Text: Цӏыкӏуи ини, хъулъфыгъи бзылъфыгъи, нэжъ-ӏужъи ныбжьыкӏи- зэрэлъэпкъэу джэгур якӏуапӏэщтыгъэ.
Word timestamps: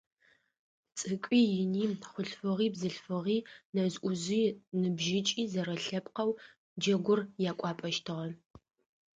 Цӏыкӏуи 0.97 1.41
ини, 1.61 1.83
хъулъфыгъи 2.09 2.73
бзылъфыгъи, 2.73 3.37
нэжъ-ӏужъи 3.75 4.43
ныбжьыкӏи- 4.79 5.43
зэрэлъэпкъэу 5.51 6.31
джэгур 6.81 7.19
якӏуапӏэщтыгъэ. 7.49 8.29